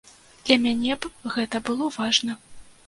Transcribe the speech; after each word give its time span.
Для 0.47 0.57
мяне 0.63 0.97
б 1.03 1.31
гэта 1.37 1.63
было 1.69 1.95
важна. 2.01 2.33